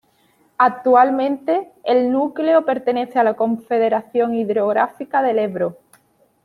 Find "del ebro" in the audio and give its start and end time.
5.21-5.77